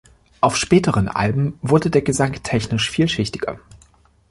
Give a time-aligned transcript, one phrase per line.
[0.39, 3.59] Auf späteren Alben wurde der Gesang technisch vielschichtiger.